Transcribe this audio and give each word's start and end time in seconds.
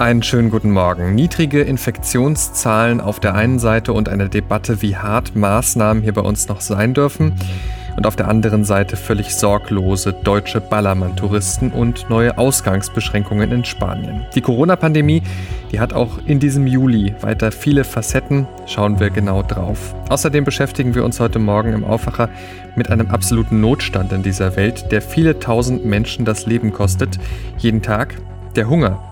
Einen 0.00 0.22
schönen 0.22 0.50
guten 0.50 0.70
Morgen. 0.70 1.14
Niedrige 1.14 1.60
Infektionszahlen 1.60 3.02
auf 3.02 3.20
der 3.20 3.34
einen 3.34 3.58
Seite 3.58 3.92
und 3.92 4.08
eine 4.08 4.30
Debatte, 4.30 4.80
wie 4.80 4.96
hart 4.96 5.36
Maßnahmen 5.36 6.02
hier 6.02 6.14
bei 6.14 6.22
uns 6.22 6.48
noch 6.48 6.62
sein 6.62 6.94
dürfen. 6.94 7.34
Und 7.98 8.06
auf 8.06 8.16
der 8.16 8.28
anderen 8.28 8.64
Seite 8.64 8.96
völlig 8.96 9.36
sorglose 9.36 10.14
deutsche 10.14 10.62
Ballermann-Touristen 10.62 11.70
und 11.70 12.08
neue 12.08 12.38
Ausgangsbeschränkungen 12.38 13.52
in 13.52 13.66
Spanien. 13.66 14.24
Die 14.34 14.40
Corona-Pandemie, 14.40 15.22
die 15.70 15.80
hat 15.80 15.92
auch 15.92 16.16
in 16.24 16.40
diesem 16.40 16.66
Juli 16.66 17.14
weiter 17.20 17.52
viele 17.52 17.84
Facetten. 17.84 18.48
Schauen 18.64 19.00
wir 19.00 19.10
genau 19.10 19.42
drauf. 19.42 19.94
Außerdem 20.08 20.44
beschäftigen 20.44 20.94
wir 20.94 21.04
uns 21.04 21.20
heute 21.20 21.38
Morgen 21.38 21.74
im 21.74 21.84
Aufwacher 21.84 22.30
mit 22.74 22.88
einem 22.88 23.10
absoluten 23.10 23.60
Notstand 23.60 24.14
in 24.14 24.22
dieser 24.22 24.56
Welt, 24.56 24.90
der 24.92 25.02
viele 25.02 25.40
tausend 25.40 25.84
Menschen 25.84 26.24
das 26.24 26.46
Leben 26.46 26.72
kostet. 26.72 27.18
Jeden 27.58 27.82
Tag 27.82 28.14
der 28.56 28.66
Hunger. 28.66 29.09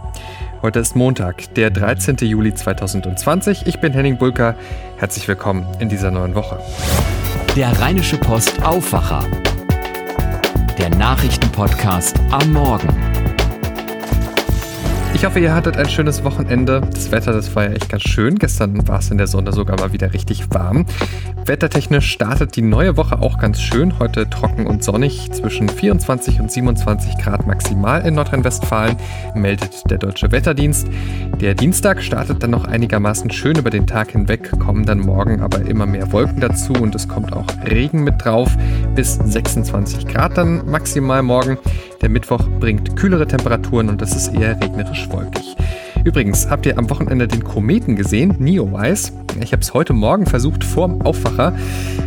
Heute 0.61 0.81
ist 0.81 0.97
Montag, 0.97 1.55
der 1.55 1.71
13. 1.71 2.17
Juli 2.17 2.53
2020. 2.53 3.69
Ich 3.69 3.79
bin 3.79 3.93
Henning 3.93 4.19
Bulka. 4.19 4.57
Herzlich 4.97 5.29
willkommen 5.29 5.65
in 5.79 5.89
dieser 5.89 6.11
neuen 6.11 6.35
Woche. 6.35 6.59
Der 7.55 7.79
Rheinische 7.81 8.17
Post 8.17 8.61
Aufwacher. 8.65 9.25
Der 10.77 10.91
Nachrichtenpodcast 10.91 12.19
am 12.33 12.53
Morgen. 12.53 13.08
Ich 15.19 15.25
hoffe, 15.25 15.41
ihr 15.41 15.53
hattet 15.53 15.77
ein 15.77 15.89
schönes 15.89 16.23
Wochenende. 16.23 16.81
Das 16.81 17.11
Wetter, 17.11 17.33
das 17.33 17.57
war 17.57 17.65
ja 17.65 17.71
echt 17.73 17.89
ganz 17.89 18.05
schön. 18.05 18.39
Gestern 18.39 18.87
war 18.87 19.01
es 19.01 19.11
in 19.11 19.19
der 19.19 19.27
Sonne 19.27 19.53
sogar 19.53 19.77
mal 19.77 19.93
wieder 19.93 20.13
richtig 20.13 20.49
warm. 20.55 20.87
Wettertechnisch 21.45 22.09
startet 22.09 22.55
die 22.55 22.63
neue 22.63 22.97
Woche 22.97 23.19
auch 23.21 23.37
ganz 23.39 23.61
schön. 23.61 23.99
Heute 23.99 24.31
trocken 24.31 24.69
und 24.69 24.85
sonnig, 24.85 25.33
zwischen 25.33 25.69
24 25.69 26.41
und 26.41 26.53
27 26.53 27.19
Grad 27.19 27.49
maximal 27.49 28.07
in 28.07 28.15
Nordrhein-Westfalen, 28.15 28.97
meldet 29.35 29.91
der 29.91 29.99
Deutsche 29.99 30.31
Wetterdienst. 30.31 30.87
Der 31.41 31.55
Dienstag 31.55 32.01
startet 32.01 32.41
dann 32.45 32.53
noch 32.53 32.67
einigermaßen 32.67 33.33
schön 33.33 33.59
über 33.59 33.71
den 33.71 33.89
Tag 33.89 34.13
hinweg, 34.13 34.53
kommen 34.61 34.87
dann 34.87 35.01
morgen 35.01 35.41
aber 35.41 35.63
immer 35.63 35.87
mehr 35.87 36.13
Wolken 36.13 36.39
dazu 36.39 36.75
und 36.75 36.95
es 36.95 37.09
kommt 37.09 37.33
auch 37.33 37.47
Regen 37.69 38.05
mit 38.05 38.25
drauf, 38.25 38.57
bis 38.95 39.15
26 39.15 40.07
Grad 40.07 40.39
dann 40.39 40.71
maximal 40.71 41.25
morgen. 41.25 41.59
Der 42.01 42.09
Mittwoch 42.09 42.47
bringt 42.61 42.97
kühlere 42.97 43.27
Temperaturen 43.27 43.89
und 43.89 44.01
es 44.03 44.15
ist 44.15 44.35
eher 44.35 44.61
regnerisch 44.61 45.09
wolkig. 45.11 45.57
Übrigens, 46.05 46.49
habt 46.49 46.65
ihr 46.65 46.79
am 46.79 46.89
Wochenende 46.91 47.27
den 47.27 47.43
Kometen 47.43 47.97
gesehen, 47.97 48.37
Neowise? 48.39 49.13
Ich 49.43 49.53
habe 49.53 49.63
es 49.63 49.75
heute 49.75 49.93
Morgen 49.93 50.27
versucht 50.27 50.63
vorm 50.63 51.03
Aufwacher. 51.03 51.55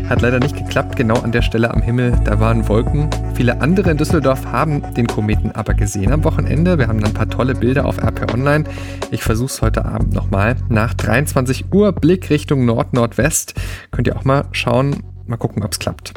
Hat 0.10 0.22
leider 0.22 0.40
nicht 0.40 0.56
geklappt, 0.56 0.96
genau 0.96 1.20
an 1.22 1.32
der 1.32 1.42
Stelle 1.42 1.74
am 1.74 1.82
Himmel, 1.82 2.18
da 2.24 2.40
waren 2.40 2.68
Wolken. 2.68 3.10
Viele 3.36 3.62
andere 3.62 3.92
in 3.92 3.98
Düsseldorf 3.98 4.46
haben 4.46 4.82
den 4.96 5.08
Kometen 5.08 5.52
aber 5.52 5.74
gesehen 5.74 6.14
am 6.14 6.24
Wochenende. 6.24 6.78
Wir 6.78 6.88
haben 6.88 7.04
ein 7.04 7.14
paar 7.14 7.30
tolle 7.30 7.54
Bilder 7.54 7.86
auf 7.86 8.02
RP 8.02 8.34
Online. 8.34 8.64
Ich 9.12 9.24
versuche 9.24 9.52
es 9.52 9.62
heute 9.62 9.86
Abend 9.86 10.14
nochmal. 10.14 10.56
Nach 10.70 10.94
23 10.94 11.74
Uhr 11.74 11.92
Blick 11.92 12.30
Richtung 12.30 12.66
Nord-Nordwest. 12.66 13.56
Könnt 13.92 14.08
ihr 14.08 14.16
auch 14.16 14.26
mal 14.26 14.46
schauen, 14.52 15.04
mal 15.28 15.38
gucken, 15.38 15.64
ob 15.64 15.74
es 15.74 15.80
klappt. 15.80 16.14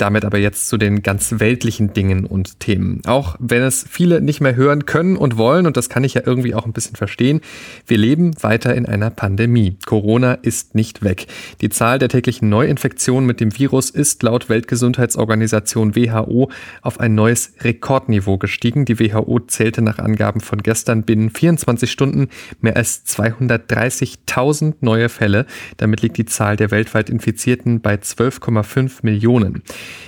Damit 0.00 0.24
aber 0.24 0.38
jetzt 0.38 0.68
zu 0.68 0.78
den 0.78 1.02
ganz 1.02 1.40
weltlichen 1.40 1.92
Dingen 1.92 2.24
und 2.24 2.58
Themen. 2.58 3.02
Auch 3.04 3.36
wenn 3.38 3.60
es 3.60 3.84
viele 3.86 4.22
nicht 4.22 4.40
mehr 4.40 4.56
hören 4.56 4.86
können 4.86 5.14
und 5.14 5.36
wollen, 5.36 5.66
und 5.66 5.76
das 5.76 5.90
kann 5.90 6.04
ich 6.04 6.14
ja 6.14 6.22
irgendwie 6.24 6.54
auch 6.54 6.64
ein 6.64 6.72
bisschen 6.72 6.96
verstehen, 6.96 7.42
wir 7.86 7.98
leben 7.98 8.32
weiter 8.42 8.74
in 8.74 8.86
einer 8.86 9.10
Pandemie. 9.10 9.76
Corona 9.84 10.32
ist 10.32 10.74
nicht 10.74 11.04
weg. 11.04 11.26
Die 11.60 11.68
Zahl 11.68 11.98
der 11.98 12.08
täglichen 12.08 12.48
Neuinfektionen 12.48 13.26
mit 13.26 13.40
dem 13.40 13.58
Virus 13.58 13.90
ist 13.90 14.22
laut 14.22 14.48
Weltgesundheitsorganisation 14.48 15.94
WHO 15.94 16.50
auf 16.80 16.98
ein 16.98 17.14
neues 17.14 17.52
Rekordniveau 17.60 18.38
gestiegen. 18.38 18.86
Die 18.86 18.98
WHO 18.98 19.40
zählte 19.40 19.82
nach 19.82 19.98
Angaben 19.98 20.40
von 20.40 20.62
gestern 20.62 21.02
binnen 21.02 21.28
24 21.28 21.90
Stunden 21.90 22.28
mehr 22.62 22.76
als 22.76 23.04
230.000 23.06 24.76
neue 24.80 25.10
Fälle. 25.10 25.44
Damit 25.76 26.00
liegt 26.00 26.16
die 26.16 26.24
Zahl 26.24 26.56
der 26.56 26.70
weltweit 26.70 27.10
Infizierten 27.10 27.82
bei 27.82 27.96
12,5 27.96 29.00
Millionen. 29.02 29.62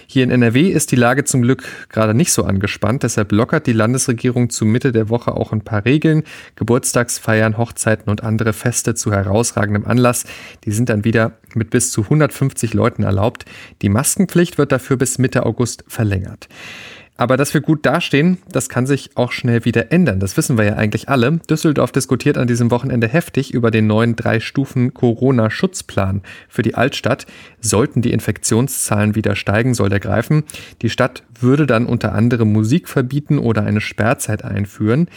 Hier 0.06 0.24
in 0.24 0.30
NRW 0.30 0.68
ist 0.68 0.92
die 0.92 0.96
Lage 0.96 1.24
zum 1.24 1.42
Glück 1.42 1.64
gerade 1.88 2.14
nicht 2.14 2.32
so 2.32 2.44
angespannt. 2.44 3.02
Deshalb 3.02 3.32
lockert 3.32 3.66
die 3.66 3.72
Landesregierung 3.72 4.50
zu 4.50 4.64
Mitte 4.64 4.92
der 4.92 5.08
Woche 5.08 5.34
auch 5.34 5.52
ein 5.52 5.62
paar 5.62 5.84
Regeln. 5.84 6.22
Geburtstagsfeiern, 6.56 7.58
Hochzeiten 7.58 8.10
und 8.10 8.22
andere 8.22 8.52
Feste 8.52 8.94
zu 8.94 9.12
herausragendem 9.12 9.86
Anlass, 9.86 10.24
die 10.64 10.72
sind 10.72 10.88
dann 10.88 11.04
wieder 11.04 11.38
mit 11.54 11.70
bis 11.70 11.90
zu 11.90 12.02
150 12.02 12.74
Leuten 12.74 13.02
erlaubt. 13.02 13.44
Die 13.82 13.88
Maskenpflicht 13.88 14.58
wird 14.58 14.72
dafür 14.72 14.96
bis 14.96 15.18
Mitte 15.18 15.46
August 15.46 15.84
verlängert. 15.88 16.48
Aber 17.16 17.36
dass 17.36 17.52
wir 17.52 17.60
gut 17.60 17.84
dastehen, 17.84 18.38
das 18.50 18.70
kann 18.70 18.86
sich 18.86 19.10
auch 19.16 19.32
schnell 19.32 19.64
wieder 19.64 19.92
ändern. 19.92 20.18
Das 20.18 20.36
wissen 20.36 20.56
wir 20.56 20.64
ja 20.64 20.76
eigentlich 20.76 21.08
alle. 21.08 21.38
Düsseldorf 21.48 21.92
diskutiert 21.92 22.38
an 22.38 22.48
diesem 22.48 22.70
Wochenende 22.70 23.06
heftig 23.06 23.52
über 23.52 23.70
den 23.70 23.86
neuen 23.86 24.16
Drei-Stufen-Corona-Schutzplan 24.16 26.22
für 26.48 26.62
die 26.62 26.74
Altstadt. 26.74 27.26
Sollten 27.60 28.00
die 28.00 28.12
Infektionszahlen 28.12 29.14
wieder 29.14 29.36
steigen, 29.36 29.74
soll 29.74 29.90
der 29.90 30.00
greifen. 30.00 30.44
Die 30.80 30.90
Stadt 30.90 31.22
würde 31.38 31.66
dann 31.66 31.86
unter 31.86 32.12
anderem 32.12 32.50
Musik 32.50 32.88
verbieten 32.88 33.38
oder 33.38 33.62
eine 33.62 33.82
Sperrzeit 33.82 34.42
einführen. 34.42 35.08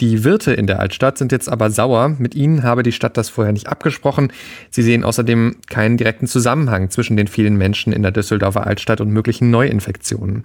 Die 0.00 0.22
Wirte 0.22 0.52
in 0.52 0.68
der 0.68 0.78
Altstadt 0.78 1.18
sind 1.18 1.32
jetzt 1.32 1.48
aber 1.48 1.70
sauer. 1.70 2.14
Mit 2.18 2.36
ihnen 2.36 2.62
habe 2.62 2.84
die 2.84 2.92
Stadt 2.92 3.16
das 3.16 3.30
vorher 3.30 3.52
nicht 3.52 3.66
abgesprochen. 3.66 4.32
Sie 4.70 4.82
sehen 4.82 5.02
außerdem 5.02 5.56
keinen 5.68 5.96
direkten 5.96 6.28
Zusammenhang 6.28 6.88
zwischen 6.90 7.16
den 7.16 7.26
vielen 7.26 7.56
Menschen 7.56 7.92
in 7.92 8.02
der 8.02 8.12
Düsseldorfer 8.12 8.64
Altstadt 8.64 9.00
und 9.00 9.10
möglichen 9.10 9.50
Neuinfektionen. 9.50 10.44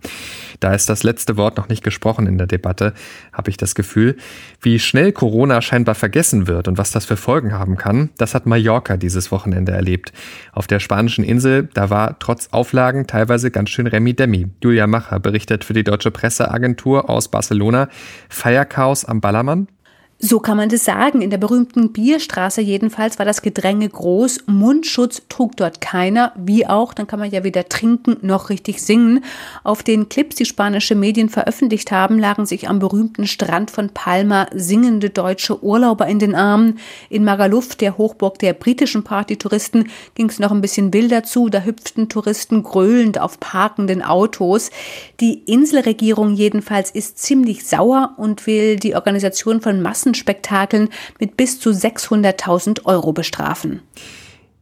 Da 0.59 0.73
ist 0.73 0.89
das 0.89 1.03
letzte 1.03 1.37
Wort 1.37 1.57
noch 1.57 1.69
nicht 1.69 1.83
gesprochen 1.83 2.25
in 2.25 2.39
der 2.39 2.47
Debatte, 2.47 2.93
habe 3.31 3.51
ich 3.51 3.57
das 3.57 3.75
Gefühl. 3.75 4.17
Wie 4.59 4.79
schnell 4.79 5.11
Corona 5.11 5.61
scheinbar 5.61 5.93
vergessen 5.93 6.47
wird 6.47 6.67
und 6.67 6.79
was 6.79 6.89
das 6.89 7.05
für 7.05 7.17
Folgen 7.17 7.53
haben 7.53 7.77
kann, 7.77 8.09
das 8.17 8.33
hat 8.33 8.47
Mallorca 8.47 8.97
dieses 8.97 9.31
Wochenende 9.31 9.71
erlebt. 9.71 10.13
Auf 10.51 10.65
der 10.65 10.79
spanischen 10.79 11.23
Insel, 11.23 11.69
da 11.75 11.91
war 11.91 12.17
trotz 12.17 12.47
Auflagen 12.51 13.05
teilweise 13.05 13.51
ganz 13.51 13.69
schön 13.69 13.85
Remi-Demi. 13.85 14.47
Julia 14.63 14.87
Macher 14.87 15.19
berichtet 15.19 15.63
für 15.63 15.73
die 15.73 15.83
deutsche 15.83 16.09
Presseagentur 16.09 17.07
aus 17.07 17.27
Barcelona. 17.27 17.87
Feierchaos 18.29 19.05
am 19.05 19.21
Ballermann 19.21 19.42
Klammern 19.43 19.67
so 20.25 20.39
kann 20.39 20.55
man 20.55 20.69
das 20.69 20.85
sagen. 20.85 21.21
In 21.21 21.31
der 21.31 21.37
berühmten 21.37 21.91
Bierstraße 21.91 22.61
jedenfalls 22.61 23.19
war 23.19 23.25
das 23.25 23.41
Gedränge 23.41 23.89
groß. 23.89 24.45
Mundschutz 24.45 25.23
trug 25.27 25.57
dort 25.57 25.81
keiner. 25.81 26.31
Wie 26.37 26.65
auch, 26.65 26.93
dann 26.93 27.07
kann 27.07 27.19
man 27.19 27.29
ja 27.29 27.43
weder 27.43 27.67
trinken 27.67 28.15
noch 28.21 28.49
richtig 28.49 28.81
singen. 28.81 29.25
Auf 29.65 29.83
den 29.83 30.07
Clips, 30.07 30.37
die 30.37 30.45
spanische 30.45 30.95
Medien 30.95 31.27
veröffentlicht 31.27 31.91
haben, 31.91 32.19
lagen 32.19 32.45
sich 32.45 32.69
am 32.69 32.79
berühmten 32.79 33.27
Strand 33.27 33.69
von 33.69 33.89
Palma 33.89 34.47
singende 34.53 35.09
deutsche 35.09 35.61
Urlauber 35.61 36.07
in 36.07 36.19
den 36.19 36.35
Armen. 36.35 36.79
In 37.09 37.25
Magaluf, 37.25 37.75
der 37.75 37.97
Hochburg 37.97 38.39
der 38.39 38.53
britischen 38.53 39.03
Partytouristen, 39.03 39.89
ging 40.15 40.29
es 40.29 40.39
noch 40.39 40.53
ein 40.53 40.61
bisschen 40.61 40.93
wilder 40.93 41.23
zu. 41.23 41.49
Da 41.49 41.63
hüpften 41.63 42.07
Touristen 42.07 42.63
gröhlend 42.63 43.19
auf 43.19 43.41
parkenden 43.41 44.01
Autos. 44.01 44.71
Die 45.19 45.43
Inselregierung 45.51 46.33
jedenfalls 46.33 46.91
ist 46.91 47.17
ziemlich 47.17 47.67
sauer 47.67 48.13
und 48.15 48.47
will 48.47 48.77
die 48.77 48.95
Organisation 48.95 49.59
von 49.59 49.81
Massen 49.81 50.12
Spektakeln 50.13 50.89
mit 51.19 51.37
bis 51.37 51.59
zu 51.59 51.69
600.000 51.69 52.85
Euro 52.85 53.13
bestrafen. 53.13 53.81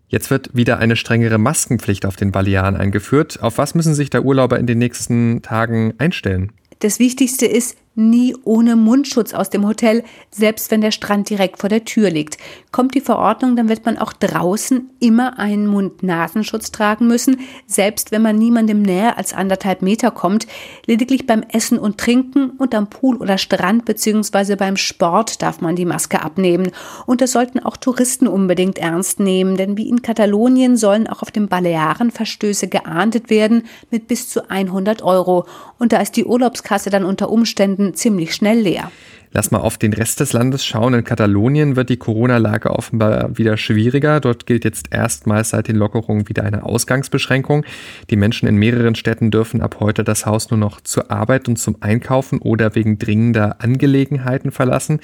Jetzt 0.07 0.29
wird 0.29 0.50
wieder 0.53 0.78
eine 0.78 0.97
strengere 0.97 1.38
Maskenpflicht 1.38 2.06
auf 2.06 2.17
den 2.17 2.31
Balearen 2.31 2.75
eingeführt. 2.75 3.41
Auf 3.41 3.57
was 3.57 3.75
müssen 3.75 3.95
sich 3.95 4.09
da 4.09 4.19
Urlauber 4.19 4.59
in 4.59 4.67
den 4.67 4.78
nächsten 4.78 5.41
Tagen 5.41 5.94
einstellen? 6.00 6.51
Das 6.79 7.00
Wichtigste 7.00 7.45
ist, 7.45 7.78
nie 7.96 8.35
ohne 8.46 8.78
Mundschutz 8.78 9.34
aus 9.34 9.50
dem 9.50 9.68
Hotel, 9.68 10.03
selbst 10.29 10.72
wenn 10.72 10.79
der 10.79 10.91
Strand 10.91 11.29
direkt 11.29 11.59
vor 11.59 11.69
der 11.69 11.84
Tür 11.84 12.09
liegt. 12.09 12.38
Kommt 12.72 12.96
die 12.96 13.02
Verordnung, 13.02 13.57
dann 13.57 13.68
wird 13.68 13.85
man 13.85 13.97
auch 13.97 14.13
draußen 14.13 14.90
immer 15.00 15.38
einen 15.40 15.68
Mund-Nasenschutz 15.68 16.72
tragen 16.72 17.07
müssen, 17.07 17.41
selbst 17.68 18.12
wenn 18.12 18.22
man 18.22 18.38
niemandem 18.38 18.81
näher 18.81 19.18
als 19.18 19.34
anderthalb 19.34 19.81
Meter 19.81 20.09
kommt. 20.12 20.47
Lediglich 20.85 21.28
beim 21.28 21.44
Essen 21.52 21.78
und 21.78 21.97
Trinken 21.97 22.52
und 22.52 22.74
am 22.74 22.90
Pool 22.90 23.18
oder 23.18 23.38
Strand 23.38 23.84
bzw. 23.84 24.55
beim 24.55 24.78
Sport 24.78 25.41
darf 25.41 25.59
man 25.59 25.76
die 25.76 25.85
Maske 25.85 26.22
abnehmen. 26.22 26.72
Und 27.05 27.20
das 27.20 27.34
sollten 27.34 27.59
auch 27.59 27.76
Touristen 27.76 28.28
unbedingt 28.28 28.78
ernst 28.78 29.20
nehmen, 29.20 29.58
denn 29.58 29.76
wie 29.76 29.90
in 29.90 30.02
Katalonien 30.02 30.78
sollen 30.78 31.08
auch 31.08 31.22
auf 31.22 31.32
den 31.32 31.49
Balearen 31.49 32.09
Verstöße 32.11 32.70
geahndet 32.70 33.29
werden 33.29 33.64
mit 33.90 34.08
bis 34.08 34.29
zu 34.29 34.49
100 34.49 35.02
Euro. 35.02 35.46
Und 35.78 35.91
da 35.91 35.97
ist 35.97 36.16
die 36.16 36.26
Urlaubskasse 36.26 36.90
dann 36.90 37.03
unter 37.03 37.29
Umständen 37.29 37.80
Stunden 37.81 37.93
ziemlich 37.95 38.35
schnell 38.35 38.59
leer. 38.59 38.91
Lass 39.33 39.49
mal 39.49 39.59
auf 39.59 39.78
den 39.78 39.93
Rest 39.93 40.19
des 40.19 40.33
Landes 40.33 40.66
schauen. 40.66 40.93
In 40.93 41.03
Katalonien 41.05 41.78
wird 41.78 41.89
die 41.89 41.97
Corona-Lage 41.97 42.69
offenbar 42.69 43.37
wieder 43.37 43.55
schwieriger. 43.55 44.19
Dort 44.19 44.45
gilt 44.45 44.66
jetzt 44.66 44.87
erstmals 44.91 45.51
seit 45.51 45.69
den 45.69 45.78
Lockerungen 45.78 46.28
wieder 46.28 46.43
eine 46.43 46.63
Ausgangsbeschränkung. 46.63 47.66
Die 48.09 48.17
Menschen 48.17 48.47
in 48.47 48.57
mehreren 48.57 48.93
Städten 48.93 49.31
dürfen 49.31 49.61
ab 49.61 49.78
heute 49.79 50.03
das 50.03 50.25
Haus 50.25 50.51
nur 50.51 50.59
noch 50.59 50.81
zur 50.81 51.11
Arbeit 51.11 51.47
und 51.47 51.55
zum 51.57 51.78
Einkaufen 51.79 52.39
oder 52.39 52.75
wegen 52.75 52.99
dringender 52.99 53.61
Angelegenheiten 53.61 54.51
verlassen. 54.51 54.99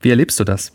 Wie 0.00 0.10
erlebst 0.10 0.38
du 0.38 0.44
das? 0.44 0.72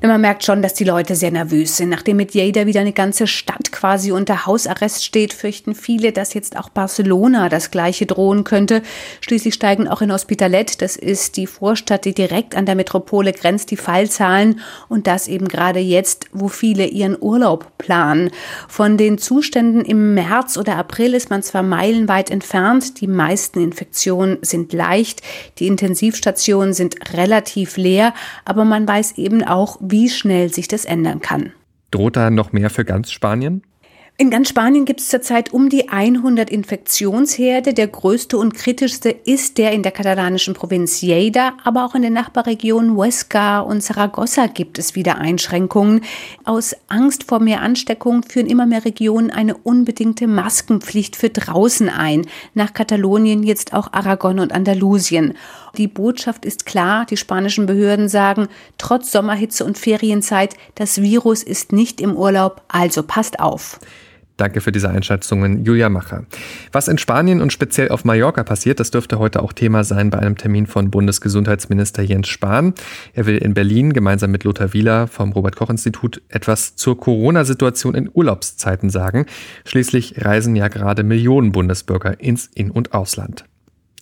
Man 0.00 0.20
merkt 0.20 0.44
schon, 0.44 0.62
dass 0.62 0.74
die 0.74 0.84
Leute 0.84 1.16
sehr 1.16 1.32
nervös 1.32 1.76
sind. 1.76 1.88
Nachdem 1.88 2.18
mit 2.18 2.32
Jada 2.32 2.66
wieder 2.66 2.80
eine 2.80 2.92
ganze 2.92 3.26
Stadt 3.26 3.72
quasi 3.72 4.12
unter 4.12 4.46
Hausarrest 4.46 5.04
steht, 5.04 5.32
fürchten 5.32 5.74
viele, 5.74 6.12
dass 6.12 6.34
jetzt 6.34 6.56
auch 6.56 6.68
Barcelona 6.68 7.48
das 7.48 7.72
gleiche 7.72 8.06
drohen 8.06 8.44
könnte. 8.44 8.82
Schließlich 9.20 9.54
steigen 9.54 9.88
auch 9.88 10.00
in 10.00 10.12
Hospitalet, 10.12 10.80
das 10.82 10.96
ist 10.96 11.36
die 11.36 11.48
Vorstadt, 11.48 12.04
die 12.04 12.14
direkt 12.14 12.56
an 12.56 12.64
der 12.64 12.76
Metropole 12.76 13.32
grenzt, 13.32 13.72
die 13.72 13.76
Fallzahlen 13.76 14.60
und 14.88 15.08
das 15.08 15.26
eben 15.26 15.48
gerade 15.48 15.80
jetzt, 15.80 16.26
wo 16.32 16.48
viele 16.48 16.86
ihren 16.86 17.16
Urlaub 17.20 17.76
planen. 17.78 18.30
Von 18.68 18.98
den 18.98 19.18
Zuständen 19.18 19.84
im 19.84 20.14
März 20.14 20.56
oder 20.56 20.76
April 20.76 21.14
ist 21.14 21.28
man 21.28 21.42
zwar 21.42 21.64
meilenweit 21.64 22.30
entfernt, 22.30 23.00
die 23.00 23.08
meisten 23.08 23.60
Infektionen 23.60 24.38
sind 24.42 24.72
leicht, 24.72 25.22
die 25.58 25.66
Intensivstationen 25.66 26.72
sind 26.72 27.12
relativ 27.14 27.76
leer, 27.76 28.14
aber 28.44 28.64
man 28.64 28.86
weiß 28.86 29.18
eben 29.18 29.42
auch, 29.42 29.76
wie 29.90 30.08
schnell 30.08 30.52
sich 30.52 30.68
das 30.68 30.84
ändern 30.84 31.20
kann. 31.20 31.52
Droht 31.90 32.16
da 32.16 32.30
noch 32.30 32.52
mehr 32.52 32.70
für 32.70 32.84
ganz 32.84 33.10
Spanien? 33.10 33.62
In 34.20 34.30
ganz 34.30 34.48
Spanien 34.48 34.84
gibt 34.84 34.98
es 34.98 35.10
zurzeit 35.10 35.52
um 35.52 35.68
die 35.68 35.90
100 35.90 36.50
Infektionsherde. 36.50 37.72
Der 37.72 37.86
größte 37.86 38.36
und 38.36 38.52
kritischste 38.52 39.10
ist 39.10 39.58
der 39.58 39.70
in 39.70 39.84
der 39.84 39.92
katalanischen 39.92 40.54
Provinz 40.54 41.02
Lleida, 41.02 41.52
aber 41.62 41.84
auch 41.84 41.94
in 41.94 42.02
den 42.02 42.14
Nachbarregionen 42.14 42.96
Huesca 42.96 43.60
und 43.60 43.80
Zaragoza 43.80 44.48
gibt 44.48 44.80
es 44.80 44.96
wieder 44.96 45.18
Einschränkungen. 45.18 46.00
Aus 46.44 46.74
Angst 46.88 47.28
vor 47.28 47.38
mehr 47.38 47.62
Ansteckung 47.62 48.24
führen 48.24 48.48
immer 48.48 48.66
mehr 48.66 48.84
Regionen 48.84 49.30
eine 49.30 49.56
unbedingte 49.56 50.26
Maskenpflicht 50.26 51.14
für 51.14 51.30
draußen 51.30 51.88
ein. 51.88 52.26
Nach 52.54 52.74
Katalonien 52.74 53.44
jetzt 53.44 53.72
auch 53.72 53.92
Aragon 53.92 54.40
und 54.40 54.52
Andalusien. 54.52 55.34
Die 55.76 55.88
Botschaft 55.88 56.44
ist 56.44 56.66
klar, 56.66 57.06
die 57.06 57.16
spanischen 57.16 57.66
Behörden 57.66 58.08
sagen, 58.08 58.48
trotz 58.78 59.12
Sommerhitze 59.12 59.64
und 59.64 59.78
Ferienzeit, 59.78 60.54
das 60.74 61.00
Virus 61.02 61.42
ist 61.42 61.72
nicht 61.72 62.00
im 62.00 62.16
Urlaub, 62.16 62.62
also 62.68 63.02
passt 63.02 63.40
auf. 63.40 63.78
Danke 64.38 64.60
für 64.60 64.70
diese 64.70 64.88
Einschätzungen, 64.88 65.64
Julia 65.64 65.88
Macher. 65.88 66.24
Was 66.70 66.86
in 66.86 66.96
Spanien 66.96 67.42
und 67.42 67.52
speziell 67.52 67.88
auf 67.88 68.04
Mallorca 68.04 68.44
passiert, 68.44 68.78
das 68.78 68.92
dürfte 68.92 69.18
heute 69.18 69.42
auch 69.42 69.52
Thema 69.52 69.82
sein 69.82 70.10
bei 70.10 70.18
einem 70.20 70.36
Termin 70.36 70.68
von 70.68 70.92
Bundesgesundheitsminister 70.92 72.04
Jens 72.04 72.28
Spahn. 72.28 72.72
Er 73.14 73.26
will 73.26 73.38
in 73.38 73.52
Berlin 73.52 73.92
gemeinsam 73.92 74.30
mit 74.30 74.44
Lothar 74.44 74.72
Wieler 74.72 75.08
vom 75.08 75.32
Robert-Koch-Institut 75.32 76.22
etwas 76.28 76.76
zur 76.76 77.00
Corona-Situation 77.00 77.96
in 77.96 78.08
Urlaubszeiten 78.14 78.90
sagen. 78.90 79.26
Schließlich 79.64 80.24
reisen 80.24 80.54
ja 80.54 80.68
gerade 80.68 81.02
Millionen 81.02 81.50
Bundesbürger 81.50 82.20
ins 82.20 82.46
In- 82.46 82.70
und 82.70 82.94
Ausland. 82.94 83.44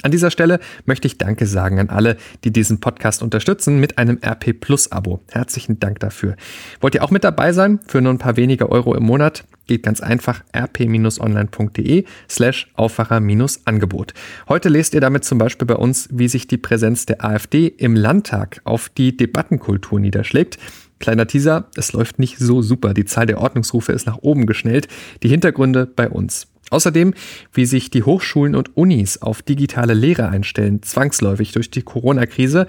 An 0.06 0.12
dieser 0.12 0.30
Stelle 0.30 0.60
möchte 0.84 1.08
ich 1.08 1.18
Danke 1.18 1.46
sagen 1.46 1.80
an 1.80 1.88
alle, 1.88 2.16
die 2.44 2.52
diesen 2.52 2.78
Podcast 2.78 3.24
unterstützen 3.24 3.80
mit 3.80 3.98
einem 3.98 4.20
RP 4.24 4.52
Plus 4.52 4.92
Abo. 4.92 5.18
Herzlichen 5.32 5.80
Dank 5.80 5.98
dafür. 5.98 6.36
Wollt 6.80 6.94
ihr 6.94 7.02
auch 7.02 7.10
mit 7.10 7.24
dabei 7.24 7.52
sein? 7.52 7.80
Für 7.88 8.00
nur 8.00 8.12
ein 8.12 8.18
paar 8.18 8.36
wenige 8.36 8.70
Euro 8.70 8.94
im 8.94 9.02
Monat? 9.02 9.42
Geht 9.66 9.82
ganz 9.82 10.00
einfach 10.00 10.44
rp-online.de 10.56 12.04
slash 12.30 12.70
Aufwacher-Angebot. 12.74 14.14
Heute 14.48 14.68
lest 14.68 14.94
ihr 14.94 15.00
damit 15.00 15.24
zum 15.24 15.38
Beispiel 15.38 15.66
bei 15.66 15.74
uns, 15.74 16.08
wie 16.12 16.28
sich 16.28 16.46
die 16.46 16.56
Präsenz 16.56 17.06
der 17.06 17.24
AfD 17.24 17.66
im 17.66 17.96
Landtag 17.96 18.60
auf 18.62 18.88
die 18.88 19.16
Debattenkultur 19.16 19.98
niederschlägt. 19.98 20.56
Kleiner 21.00 21.26
Teaser, 21.26 21.64
es 21.74 21.92
läuft 21.92 22.20
nicht 22.20 22.38
so 22.38 22.62
super. 22.62 22.94
Die 22.94 23.06
Zahl 23.06 23.26
der 23.26 23.38
Ordnungsrufe 23.38 23.90
ist 23.90 24.06
nach 24.06 24.18
oben 24.18 24.46
geschnellt. 24.46 24.86
Die 25.24 25.28
Hintergründe 25.28 25.84
bei 25.84 26.08
uns. 26.08 26.46
Außerdem, 26.70 27.14
wie 27.52 27.66
sich 27.66 27.90
die 27.90 28.02
Hochschulen 28.02 28.56
und 28.56 28.76
Unis 28.76 29.22
auf 29.22 29.42
digitale 29.42 29.94
Lehre 29.94 30.28
einstellen, 30.28 30.82
zwangsläufig 30.82 31.52
durch 31.52 31.70
die 31.70 31.82
Corona-Krise. 31.82 32.66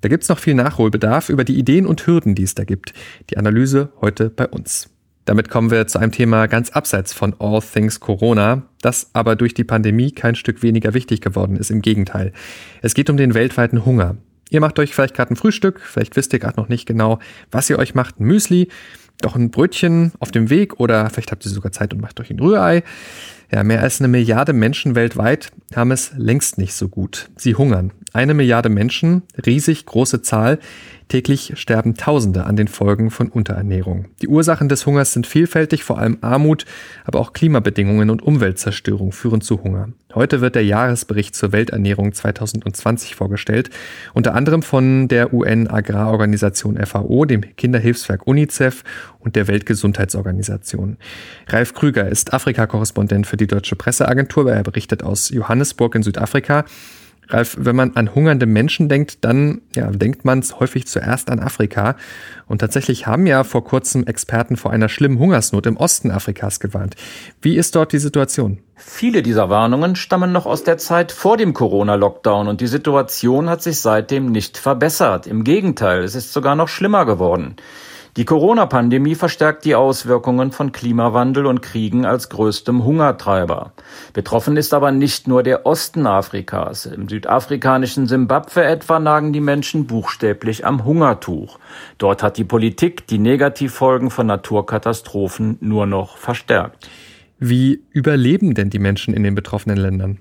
Da 0.00 0.08
gibt 0.08 0.24
es 0.24 0.28
noch 0.28 0.38
viel 0.38 0.54
Nachholbedarf 0.54 1.28
über 1.28 1.44
die 1.44 1.58
Ideen 1.58 1.86
und 1.86 2.06
Hürden, 2.06 2.34
die 2.34 2.42
es 2.42 2.54
da 2.54 2.64
gibt. 2.64 2.92
Die 3.30 3.38
Analyse 3.38 3.92
heute 4.00 4.30
bei 4.30 4.46
uns. 4.46 4.90
Damit 5.26 5.48
kommen 5.48 5.72
wir 5.72 5.88
zu 5.88 5.98
einem 5.98 6.12
Thema 6.12 6.46
ganz 6.46 6.70
abseits 6.70 7.12
von 7.12 7.34
All 7.40 7.60
Things 7.60 7.98
Corona, 7.98 8.62
das 8.80 9.10
aber 9.12 9.34
durch 9.34 9.54
die 9.54 9.64
Pandemie 9.64 10.12
kein 10.12 10.36
Stück 10.36 10.62
weniger 10.62 10.94
wichtig 10.94 11.20
geworden 11.20 11.56
ist. 11.56 11.70
Im 11.70 11.82
Gegenteil. 11.82 12.32
Es 12.80 12.94
geht 12.94 13.10
um 13.10 13.16
den 13.16 13.34
weltweiten 13.34 13.84
Hunger. 13.84 14.16
Ihr 14.50 14.60
macht 14.60 14.78
euch 14.78 14.94
vielleicht 14.94 15.14
gerade 15.14 15.34
ein 15.34 15.36
Frühstück, 15.36 15.80
vielleicht 15.80 16.14
wisst 16.14 16.32
ihr 16.32 16.38
gerade 16.38 16.60
noch 16.60 16.68
nicht 16.68 16.86
genau, 16.86 17.18
was 17.50 17.68
ihr 17.68 17.80
euch 17.80 17.96
macht. 17.96 18.20
Ein 18.20 18.26
Müsli, 18.26 18.68
doch 19.20 19.34
ein 19.34 19.50
Brötchen 19.50 20.12
auf 20.20 20.30
dem 20.30 20.50
Weg 20.50 20.78
oder 20.78 21.10
vielleicht 21.10 21.32
habt 21.32 21.44
ihr 21.44 21.50
sogar 21.50 21.72
Zeit 21.72 21.92
und 21.92 22.00
macht 22.00 22.20
euch 22.20 22.30
ein 22.30 22.38
Rührei. 22.38 22.84
Ja, 23.52 23.62
mehr 23.62 23.82
als 23.82 24.00
eine 24.00 24.08
Milliarde 24.08 24.52
Menschen 24.52 24.94
weltweit 24.94 25.52
haben 25.74 25.92
es 25.92 26.12
längst 26.16 26.58
nicht 26.58 26.74
so 26.74 26.88
gut. 26.88 27.30
Sie 27.36 27.54
hungern. 27.54 27.92
Eine 28.16 28.32
Milliarde 28.32 28.70
Menschen, 28.70 29.24
riesig 29.44 29.84
große 29.84 30.22
Zahl, 30.22 30.58
Täglich 31.08 31.52
sterben 31.54 31.94
Tausende 31.94 32.46
an 32.46 32.56
den 32.56 32.66
Folgen 32.66 33.12
von 33.12 33.28
Unterernährung. 33.28 34.06
Die 34.22 34.26
Ursachen 34.26 34.68
des 34.68 34.86
Hungers 34.86 35.12
sind 35.12 35.24
vielfältig, 35.24 35.84
vor 35.84 35.98
allem 35.98 36.18
Armut, 36.20 36.64
aber 37.04 37.20
auch 37.20 37.32
Klimabedingungen 37.32 38.10
und 38.10 38.22
Umweltzerstörung 38.22 39.12
führen 39.12 39.40
zu 39.40 39.62
Hunger. 39.62 39.90
Heute 40.14 40.40
wird 40.40 40.56
der 40.56 40.64
Jahresbericht 40.64 41.36
zur 41.36 41.52
Welternährung 41.52 42.12
2020 42.12 43.14
vorgestellt, 43.14 43.70
unter 44.14 44.34
anderem 44.34 44.62
von 44.62 45.06
der 45.06 45.32
UN-Agrarorganisation 45.32 46.76
FAO, 46.84 47.24
dem 47.24 47.42
Kinderhilfswerk 47.54 48.26
UNICEF 48.26 48.82
und 49.20 49.36
der 49.36 49.46
Weltgesundheitsorganisation. 49.46 50.96
Ralf 51.46 51.72
Krüger 51.72 52.08
ist 52.08 52.34
Afrika-Korrespondent 52.34 53.28
für 53.28 53.36
die 53.36 53.46
Deutsche 53.46 53.76
Presseagentur, 53.76 54.50
er 54.50 54.64
berichtet 54.64 55.04
aus 55.04 55.28
Johannesburg 55.28 55.94
in 55.94 56.02
Südafrika. 56.02 56.64
Ralf, 57.28 57.56
wenn 57.58 57.76
man 57.76 57.96
an 57.96 58.14
hungernde 58.14 58.46
Menschen 58.46 58.88
denkt, 58.88 59.24
dann 59.24 59.62
ja, 59.74 59.90
denkt 59.90 60.24
man 60.24 60.38
es 60.38 60.60
häufig 60.60 60.86
zuerst 60.86 61.30
an 61.30 61.40
Afrika. 61.40 61.96
Und 62.46 62.58
tatsächlich 62.58 63.06
haben 63.06 63.26
ja 63.26 63.44
vor 63.44 63.64
kurzem 63.64 64.04
Experten 64.04 64.56
vor 64.56 64.70
einer 64.70 64.88
schlimmen 64.88 65.18
Hungersnot 65.18 65.66
im 65.66 65.76
Osten 65.76 66.10
Afrikas 66.10 66.60
gewarnt. 66.60 66.94
Wie 67.42 67.56
ist 67.56 67.74
dort 67.74 67.92
die 67.92 67.98
Situation? 67.98 68.58
Viele 68.76 69.22
dieser 69.22 69.50
Warnungen 69.50 69.96
stammen 69.96 70.32
noch 70.32 70.46
aus 70.46 70.62
der 70.62 70.78
Zeit 70.78 71.10
vor 71.10 71.36
dem 71.36 71.54
Corona-Lockdown 71.54 72.46
und 72.46 72.60
die 72.60 72.66
Situation 72.66 73.48
hat 73.48 73.62
sich 73.62 73.80
seitdem 73.80 74.30
nicht 74.30 74.58
verbessert. 74.58 75.26
Im 75.26 75.44
Gegenteil, 75.44 76.04
es 76.04 76.14
ist 76.14 76.32
sogar 76.32 76.54
noch 76.54 76.68
schlimmer 76.68 77.06
geworden. 77.06 77.56
Die 78.16 78.24
Corona-Pandemie 78.24 79.14
verstärkt 79.14 79.66
die 79.66 79.74
Auswirkungen 79.74 80.50
von 80.50 80.72
Klimawandel 80.72 81.44
und 81.44 81.60
Kriegen 81.60 82.06
als 82.06 82.30
größtem 82.30 82.82
Hungertreiber. 82.82 83.72
Betroffen 84.14 84.56
ist 84.56 84.72
aber 84.72 84.90
nicht 84.90 85.28
nur 85.28 85.42
der 85.42 85.66
Osten 85.66 86.06
Afrikas. 86.06 86.86
Im 86.86 87.10
südafrikanischen 87.10 88.06
Simbabwe 88.06 88.64
etwa 88.64 88.98
nagen 89.00 89.34
die 89.34 89.42
Menschen 89.42 89.86
buchstäblich 89.86 90.64
am 90.64 90.86
Hungertuch. 90.86 91.58
Dort 91.98 92.22
hat 92.22 92.38
die 92.38 92.44
Politik 92.44 93.06
die 93.06 93.18
Negativfolgen 93.18 94.10
von 94.10 94.26
Naturkatastrophen 94.26 95.58
nur 95.60 95.84
noch 95.84 96.16
verstärkt. 96.16 96.88
Wie 97.38 97.82
überleben 97.90 98.54
denn 98.54 98.70
die 98.70 98.78
Menschen 98.78 99.12
in 99.12 99.24
den 99.24 99.34
betroffenen 99.34 99.76
Ländern? 99.76 100.20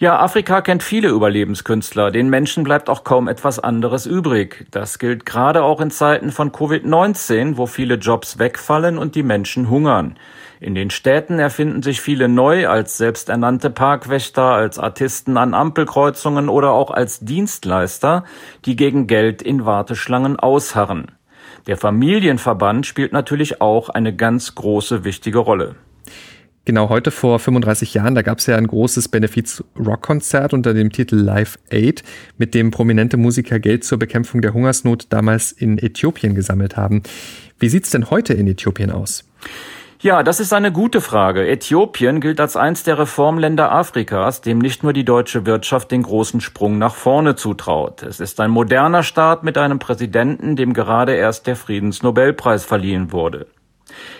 Ja, 0.00 0.20
Afrika 0.20 0.60
kennt 0.60 0.84
viele 0.84 1.08
Überlebenskünstler. 1.08 2.12
Den 2.12 2.30
Menschen 2.30 2.62
bleibt 2.62 2.88
auch 2.88 3.02
kaum 3.02 3.26
etwas 3.26 3.58
anderes 3.58 4.06
übrig. 4.06 4.64
Das 4.70 5.00
gilt 5.00 5.26
gerade 5.26 5.64
auch 5.64 5.80
in 5.80 5.90
Zeiten 5.90 6.30
von 6.30 6.52
Covid-19, 6.52 7.56
wo 7.56 7.66
viele 7.66 7.96
Jobs 7.96 8.38
wegfallen 8.38 8.96
und 8.96 9.16
die 9.16 9.24
Menschen 9.24 9.68
hungern. 9.68 10.16
In 10.60 10.76
den 10.76 10.90
Städten 10.90 11.40
erfinden 11.40 11.82
sich 11.82 12.00
viele 12.00 12.28
neu 12.28 12.68
als 12.68 12.96
selbsternannte 12.96 13.70
Parkwächter, 13.70 14.44
als 14.44 14.78
Artisten 14.78 15.36
an 15.36 15.52
Ampelkreuzungen 15.52 16.48
oder 16.48 16.70
auch 16.70 16.92
als 16.92 17.18
Dienstleister, 17.18 18.22
die 18.66 18.76
gegen 18.76 19.08
Geld 19.08 19.42
in 19.42 19.66
Warteschlangen 19.66 20.38
ausharren. 20.38 21.10
Der 21.66 21.76
Familienverband 21.76 22.86
spielt 22.86 23.12
natürlich 23.12 23.60
auch 23.60 23.88
eine 23.88 24.14
ganz 24.14 24.54
große 24.54 25.02
wichtige 25.02 25.38
Rolle. 25.38 25.74
Genau, 26.68 26.90
heute 26.90 27.10
vor 27.10 27.38
35 27.38 27.94
Jahren, 27.94 28.14
da 28.14 28.20
gab 28.20 28.40
es 28.40 28.46
ja 28.46 28.56
ein 28.56 28.66
großes 28.66 29.08
Benefiz-Rock-Konzert 29.08 30.52
unter 30.52 30.74
dem 30.74 30.92
Titel 30.92 31.16
Live 31.16 31.58
Aid, 31.70 32.04
mit 32.36 32.52
dem 32.52 32.70
prominente 32.70 33.16
Musiker 33.16 33.58
Geld 33.58 33.84
zur 33.84 33.98
Bekämpfung 33.98 34.42
der 34.42 34.52
Hungersnot 34.52 35.06
damals 35.08 35.50
in 35.50 35.78
Äthiopien 35.78 36.34
gesammelt 36.34 36.76
haben. 36.76 37.04
Wie 37.58 37.70
sieht's 37.70 37.88
denn 37.88 38.10
heute 38.10 38.34
in 38.34 38.46
Äthiopien 38.46 38.90
aus? 38.90 39.24
Ja, 40.00 40.22
das 40.22 40.40
ist 40.40 40.52
eine 40.52 40.70
gute 40.70 41.00
Frage. 41.00 41.48
Äthiopien 41.48 42.20
gilt 42.20 42.38
als 42.38 42.54
eins 42.54 42.82
der 42.82 42.98
Reformländer 42.98 43.72
Afrikas, 43.72 44.42
dem 44.42 44.58
nicht 44.58 44.82
nur 44.82 44.92
die 44.92 45.06
deutsche 45.06 45.46
Wirtschaft 45.46 45.90
den 45.90 46.02
großen 46.02 46.42
Sprung 46.42 46.76
nach 46.76 46.94
vorne 46.94 47.34
zutraut. 47.34 48.02
Es 48.02 48.20
ist 48.20 48.40
ein 48.40 48.50
moderner 48.50 49.04
Staat 49.04 49.42
mit 49.42 49.56
einem 49.56 49.78
Präsidenten, 49.78 50.54
dem 50.54 50.74
gerade 50.74 51.14
erst 51.14 51.46
der 51.46 51.56
Friedensnobelpreis 51.56 52.66
verliehen 52.66 53.10
wurde. 53.10 53.46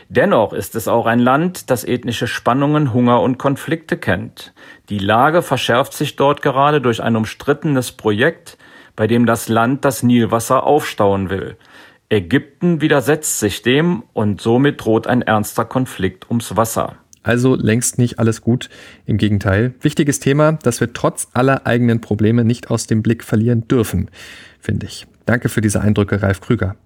Dennoch 0.08 0.52
ist 0.52 0.74
es 0.74 0.88
auch 0.88 1.06
ein 1.06 1.18
Land, 1.18 1.70
das 1.70 1.84
ethnische 1.84 2.26
Spannungen, 2.26 2.92
Hunger 2.92 3.20
und 3.20 3.38
Konflikte 3.38 3.96
kennt. 3.96 4.52
Die 4.88 4.98
Lage 4.98 5.42
verschärft 5.42 5.92
sich 5.92 6.16
dort 6.16 6.42
gerade 6.42 6.80
durch 6.80 7.02
ein 7.02 7.16
umstrittenes 7.16 7.92
Projekt, 7.92 8.58
bei 8.96 9.06
dem 9.06 9.26
das 9.26 9.48
Land 9.48 9.84
das 9.84 10.02
Nilwasser 10.02 10.64
aufstauen 10.64 11.30
will. 11.30 11.56
Ägypten 12.10 12.80
widersetzt 12.80 13.38
sich 13.38 13.62
dem 13.62 14.02
und 14.14 14.40
somit 14.40 14.82
droht 14.82 15.06
ein 15.06 15.22
ernster 15.22 15.66
Konflikt 15.66 16.28
ums 16.30 16.56
Wasser. 16.56 16.96
Also 17.22 17.54
längst 17.54 17.98
nicht 17.98 18.18
alles 18.18 18.40
gut. 18.40 18.70
Im 19.04 19.18
Gegenteil. 19.18 19.74
Wichtiges 19.82 20.18
Thema, 20.18 20.52
das 20.52 20.80
wir 20.80 20.94
trotz 20.94 21.28
aller 21.34 21.66
eigenen 21.66 22.00
Probleme 22.00 22.44
nicht 22.44 22.70
aus 22.70 22.86
dem 22.86 23.02
Blick 23.02 23.22
verlieren 23.22 23.68
dürfen, 23.68 24.10
finde 24.58 24.86
ich. 24.86 25.06
Danke 25.26 25.50
für 25.50 25.60
diese 25.60 25.82
Eindrücke, 25.82 26.22
Ralf 26.22 26.40
Krüger. 26.40 26.76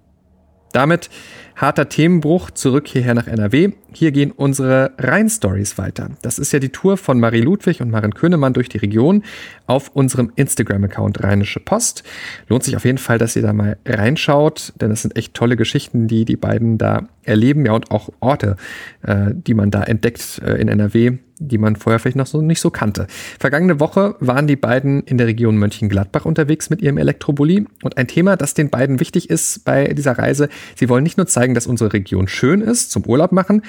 Damit 0.73 1.09
harter 1.55 1.87
Themenbruch 1.87 2.51
zurück 2.51 2.87
hierher 2.87 3.13
nach 3.13 3.27
NRW. 3.27 3.73
Hier 3.93 4.11
gehen 4.11 4.31
unsere 4.31 4.91
Rhein-Stories 4.97 5.77
weiter. 5.77 6.09
Das 6.23 6.39
ist 6.39 6.51
ja 6.51 6.59
die 6.59 6.69
Tour 6.69 6.97
von 6.97 7.19
Marie 7.19 7.41
Ludwig 7.41 7.79
und 7.79 7.91
Maren 7.91 8.13
Könemann 8.13 8.53
durch 8.53 8.69
die 8.69 8.79
Region 8.79 9.23
auf 9.67 9.89
unserem 9.89 10.31
Instagram-Account 10.35 11.23
Rheinische 11.23 11.59
Post. 11.59 12.03
Lohnt 12.47 12.63
sich 12.63 12.75
auf 12.75 12.85
jeden 12.85 12.97
Fall, 12.97 13.19
dass 13.19 13.35
ihr 13.35 13.43
da 13.43 13.53
mal 13.53 13.77
reinschaut, 13.85 14.73
denn 14.81 14.91
es 14.91 15.03
sind 15.03 15.15
echt 15.15 15.35
tolle 15.35 15.55
Geschichten, 15.55 16.07
die 16.07 16.25
die 16.25 16.37
beiden 16.37 16.77
da 16.77 17.07
erleben, 17.21 17.65
ja 17.65 17.73
und 17.73 17.91
auch 17.91 18.09
Orte, 18.19 18.57
äh, 19.03 19.31
die 19.31 19.53
man 19.53 19.69
da 19.69 19.83
entdeckt 19.83 20.41
äh, 20.43 20.55
in 20.55 20.67
NRW 20.67 21.17
die 21.47 21.57
man 21.57 21.75
vorher 21.75 21.99
vielleicht 21.99 22.17
noch 22.17 22.27
so 22.27 22.41
nicht 22.41 22.61
so 22.61 22.69
kannte. 22.69 23.07
Vergangene 23.39 23.79
Woche 23.79 24.15
waren 24.19 24.47
die 24.47 24.55
beiden 24.55 25.03
in 25.03 25.17
der 25.17 25.27
Region 25.27 25.57
Mönchengladbach 25.57 26.25
unterwegs 26.25 26.69
mit 26.69 26.81
ihrem 26.81 26.97
Elektrobully 26.97 27.65
und 27.83 27.97
ein 27.97 28.07
Thema, 28.07 28.35
das 28.35 28.53
den 28.53 28.69
beiden 28.69 28.99
wichtig 28.99 29.29
ist 29.29 29.65
bei 29.65 29.87
dieser 29.93 30.17
Reise. 30.17 30.49
Sie 30.75 30.89
wollen 30.89 31.03
nicht 31.03 31.17
nur 31.17 31.27
zeigen, 31.27 31.53
dass 31.53 31.67
unsere 31.67 31.93
Region 31.93 32.27
schön 32.27 32.61
ist 32.61 32.91
zum 32.91 33.05
Urlaub 33.05 33.31
machen, 33.31 33.61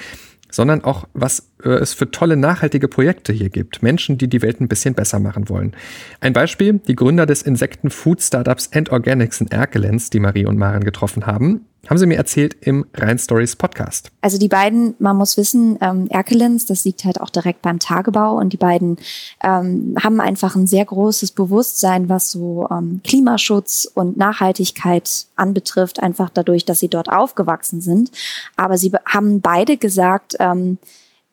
sondern 0.55 0.83
auch, 0.83 1.07
was 1.13 1.51
äh, 1.63 1.69
es 1.69 1.93
für 1.93 2.09
tolle 2.09 2.37
nachhaltige 2.37 2.87
Projekte 2.87 3.33
hier 3.33 3.49
gibt. 3.49 3.83
Menschen, 3.83 4.17
die 4.17 4.29
die 4.29 4.41
Welt 4.41 4.61
ein 4.61 4.67
bisschen 4.67 4.93
besser 4.93 5.19
machen 5.19 5.49
wollen. 5.49 5.73
Ein 6.21 6.33
Beispiel, 6.33 6.79
die 6.87 6.95
Gründer 6.95 7.25
des 7.25 7.41
Insekten-Food-Startups 7.41 8.67
End 8.67 8.89
Organics 8.89 9.41
in 9.41 9.47
Erkelenz, 9.47 10.09
die 10.09 10.19
Marie 10.19 10.45
und 10.45 10.57
Maren 10.57 10.83
getroffen 10.83 11.25
haben, 11.25 11.65
haben 11.89 11.97
sie 11.97 12.05
mir 12.05 12.17
erzählt 12.17 12.55
im 12.61 12.85
Rhein 12.93 13.19
Stories 13.19 13.55
Podcast. 13.55 14.11
Also 14.21 14.37
die 14.37 14.47
beiden, 14.47 14.95
man 14.99 15.17
muss 15.17 15.37
wissen, 15.37 15.77
ähm, 15.81 16.07
Erkelenz, 16.09 16.65
das 16.65 16.85
liegt 16.85 17.03
halt 17.05 17.21
auch 17.21 17.29
direkt 17.29 17.61
beim 17.61 17.79
Tagebau 17.79 18.37
und 18.37 18.53
die 18.53 18.57
beiden 18.57 18.97
ähm, 19.43 19.95
haben 20.01 20.19
einfach 20.19 20.55
ein 20.55 20.67
sehr 20.67 20.85
großes 20.85 21.31
Bewusstsein, 21.31 22.09
was 22.09 22.31
so 22.31 22.67
ähm, 22.71 23.01
Klimaschutz 23.03 23.89
und 23.93 24.17
Nachhaltigkeit 24.17 25.27
anbetrifft, 25.35 26.01
einfach 26.01 26.29
dadurch, 26.29 26.65
dass 26.65 26.79
sie 26.79 26.89
dort 26.89 27.09
aufgewachsen 27.09 27.81
sind. 27.81 28.11
Aber 28.55 28.77
sie 28.77 28.91
haben 29.05 29.41
beide 29.41 29.77
gesagt, 29.77 30.35
ähm, 30.39 30.77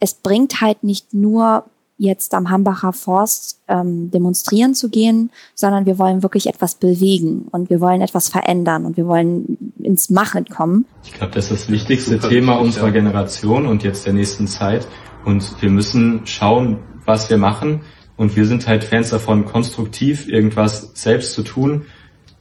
es 0.00 0.14
bringt 0.14 0.60
halt 0.60 0.82
nicht 0.82 1.14
nur 1.14 1.64
jetzt 2.02 2.34
am 2.34 2.50
Hambacher 2.50 2.92
Forst 2.92 3.60
ähm, 3.68 4.10
demonstrieren 4.10 4.74
zu 4.74 4.90
gehen, 4.90 5.30
sondern 5.54 5.86
wir 5.86 5.98
wollen 5.98 6.22
wirklich 6.22 6.48
etwas 6.48 6.74
bewegen 6.74 7.46
und 7.52 7.70
wir 7.70 7.80
wollen 7.80 8.00
etwas 8.00 8.28
verändern 8.28 8.84
und 8.84 8.96
wir 8.96 9.06
wollen 9.06 9.72
ins 9.78 10.10
Machen 10.10 10.44
kommen. 10.46 10.84
Ich 11.04 11.12
glaube, 11.12 11.32
das 11.32 11.50
ist 11.50 11.64
das 11.64 11.70
wichtigste 11.70 12.14
Super 12.16 12.28
Thema 12.28 12.54
unserer 12.60 12.86
ja. 12.86 12.92
Generation 12.92 13.66
und 13.66 13.84
jetzt 13.84 14.04
der 14.04 14.14
nächsten 14.14 14.48
Zeit. 14.48 14.86
Und 15.24 15.62
wir 15.62 15.70
müssen 15.70 16.22
schauen, 16.24 16.80
was 17.04 17.30
wir 17.30 17.38
machen. 17.38 17.82
Und 18.16 18.36
wir 18.36 18.46
sind 18.46 18.66
halt 18.66 18.82
Fans 18.82 19.10
davon, 19.10 19.44
konstruktiv 19.44 20.28
irgendwas 20.28 20.90
selbst 20.94 21.34
zu 21.34 21.44
tun. 21.44 21.86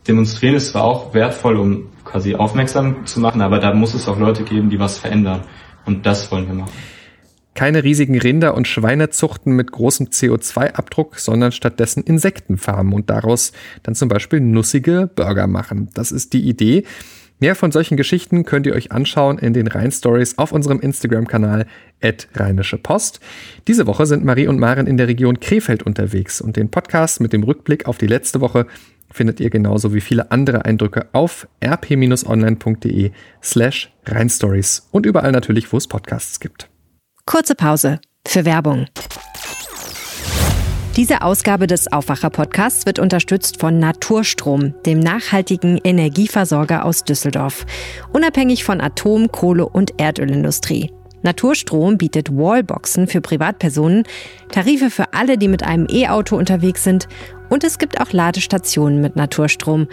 Demonstrieren 0.08 0.56
ist 0.56 0.70
zwar 0.70 0.86
auch 0.86 1.14
wertvoll, 1.14 1.58
um 1.58 1.90
quasi 2.04 2.34
aufmerksam 2.34 3.06
zu 3.06 3.20
machen, 3.20 3.42
aber 3.42 3.60
da 3.60 3.76
muss 3.76 3.94
es 3.94 4.08
auch 4.08 4.18
Leute 4.18 4.44
geben, 4.44 4.72
die 4.72 4.80
was 4.80 4.98
verändern. 4.98 5.42
Und 5.86 6.08
das 6.08 6.32
wollen 6.32 6.48
wir 6.48 6.56
machen 6.56 6.72
keine 7.54 7.84
riesigen 7.84 8.18
Rinder- 8.18 8.56
und 8.56 8.68
Schweinezuchten 8.68 9.54
mit 9.54 9.72
großem 9.72 10.08
CO2-Abdruck, 10.08 11.20
sondern 11.20 11.52
stattdessen 11.52 12.04
Insektenfarmen 12.04 12.94
und 12.94 13.10
daraus 13.10 13.52
dann 13.84 13.96
zum 13.96 14.10
Beispiel 14.10 14.40
nussige 14.40 15.10
Burger 15.14 15.48
machen. 15.48 15.90
Das 15.94 16.12
ist 16.12 16.34
die 16.34 16.48
Idee. 16.48 16.86
Mehr 17.40 17.56
von 17.56 17.72
solchen 17.72 17.98
Geschichten 17.98 18.46
könnt 18.46 18.68
ihr 18.68 18.76
euch 18.76 18.92
anschauen 18.92 19.40
in 19.40 19.54
den 19.54 19.66
Rhein-Stories 19.66 20.38
auf 20.38 20.52
unserem 20.52 20.80
Instagram-Kanal 20.80 21.66
Rheinische 22.36 22.78
Post. 22.78 23.20
Diese 23.68 23.88
Woche 23.88 24.06
sind 24.06 24.24
Marie 24.24 24.48
und 24.48 24.60
Maren 24.60 24.88
in 24.88 24.98
der 24.98 25.08
Region 25.08 25.40
Krefeld 25.40 25.84
unterwegs 25.84 26.40
und 26.40 26.56
den 26.56 26.70
Podcast 26.70 27.20
mit 27.20 27.34
dem 27.34 27.44
Rückblick 27.44 27.88
auf 27.88 27.98
die 27.98 28.08
letzte 28.08 28.42
Woche 28.42 28.68
findet 29.12 29.40
ihr 29.40 29.50
genauso 29.50 29.94
wie 29.94 30.02
viele 30.02 30.32
andere 30.32 30.66
Eindrücke 30.66 31.08
auf 31.14 31.48
rp-online.de 31.64 33.12
slash 33.44 33.92
Rheinstories 34.06 34.88
und 34.92 35.06
überall 35.06 35.32
natürlich, 35.32 35.72
wo 35.74 35.78
es 35.78 35.88
Podcasts 35.88 36.40
gibt. 36.40 36.71
Kurze 37.32 37.56
Pause 37.56 38.02
für 38.28 38.44
Werbung. 38.44 38.88
Diese 40.98 41.22
Ausgabe 41.22 41.66
des 41.66 41.90
Aufwacher-Podcasts 41.90 42.86
wird 42.86 43.00
unterstützt 43.00 43.58
von 43.58 43.80
Naturstrom, 43.80 44.74
dem 44.86 45.00
nachhaltigen 45.00 45.80
Energieversorger 45.82 46.84
aus 46.84 47.06
Düsseldorf. 47.06 47.66
Unabhängig 48.12 48.66
von 48.66 48.82
Atom-, 48.82 49.32
Kohle- 49.32 49.70
und 49.70 49.94
Erdölindustrie. 49.98 50.92
Naturstrom 51.22 51.98
bietet 51.98 52.36
Wallboxen 52.36 53.08
für 53.08 53.22
Privatpersonen, 53.22 54.04
Tarife 54.50 54.90
für 54.90 55.14
alle, 55.14 55.38
die 55.38 55.48
mit 55.48 55.64
einem 55.64 55.88
E-Auto 55.90 56.36
unterwegs 56.36 56.84
sind 56.84 57.08
und 57.52 57.66
es 57.66 57.78
gibt 57.78 58.00
auch 58.00 58.14
Ladestationen 58.14 59.02
mit 59.02 59.18
Naturstrom. 59.18 59.88